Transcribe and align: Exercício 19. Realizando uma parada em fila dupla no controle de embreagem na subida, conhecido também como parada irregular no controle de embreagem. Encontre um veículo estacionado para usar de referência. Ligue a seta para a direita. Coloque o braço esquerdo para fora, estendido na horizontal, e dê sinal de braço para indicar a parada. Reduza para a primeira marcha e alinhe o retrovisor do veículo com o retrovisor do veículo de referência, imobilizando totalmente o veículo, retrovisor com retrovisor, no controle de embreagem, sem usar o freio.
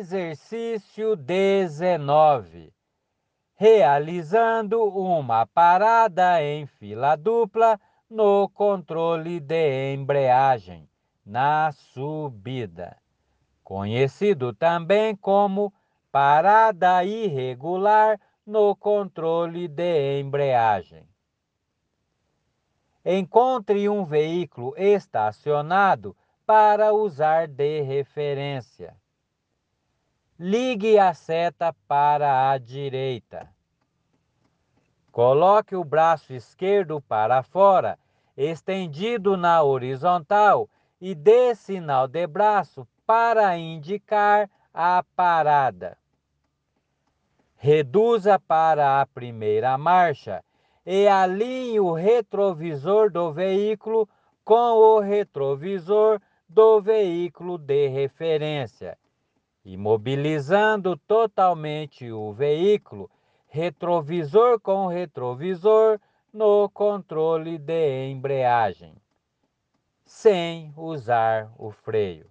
Exercício 0.00 1.14
19. 1.14 2.72
Realizando 3.54 4.82
uma 4.82 5.44
parada 5.46 6.42
em 6.42 6.64
fila 6.64 7.16
dupla 7.16 7.78
no 8.08 8.48
controle 8.48 9.38
de 9.40 9.92
embreagem 9.92 10.88
na 11.22 11.70
subida, 11.72 12.96
conhecido 13.62 14.54
também 14.54 15.14
como 15.14 15.70
parada 16.10 17.04
irregular 17.04 18.18
no 18.46 18.74
controle 18.74 19.68
de 19.68 20.18
embreagem. 20.18 21.06
Encontre 23.04 23.86
um 23.86 24.06
veículo 24.06 24.72
estacionado 24.78 26.16
para 26.46 26.94
usar 26.94 27.46
de 27.46 27.82
referência. 27.82 28.98
Ligue 30.42 30.98
a 30.98 31.12
seta 31.12 31.70
para 31.86 32.50
a 32.50 32.56
direita. 32.56 33.46
Coloque 35.12 35.76
o 35.76 35.84
braço 35.84 36.32
esquerdo 36.32 36.98
para 36.98 37.42
fora, 37.42 37.98
estendido 38.34 39.36
na 39.36 39.62
horizontal, 39.62 40.66
e 40.98 41.14
dê 41.14 41.54
sinal 41.54 42.08
de 42.08 42.26
braço 42.26 42.88
para 43.06 43.54
indicar 43.58 44.48
a 44.72 45.04
parada. 45.14 45.98
Reduza 47.56 48.38
para 48.38 49.02
a 49.02 49.04
primeira 49.04 49.76
marcha 49.76 50.42
e 50.86 51.06
alinhe 51.06 51.78
o 51.80 51.92
retrovisor 51.92 53.10
do 53.10 53.30
veículo 53.30 54.08
com 54.42 54.78
o 54.78 55.00
retrovisor 55.00 56.18
do 56.48 56.80
veículo 56.80 57.58
de 57.58 57.88
referência, 57.88 58.96
imobilizando 59.64 60.96
totalmente 60.96 62.10
o 62.10 62.32
veículo, 62.32 63.10
retrovisor 63.46 64.60
com 64.60 64.86
retrovisor, 64.86 66.00
no 66.32 66.68
controle 66.70 67.58
de 67.58 68.08
embreagem, 68.08 68.94
sem 70.04 70.72
usar 70.76 71.52
o 71.58 71.70
freio. 71.70 72.30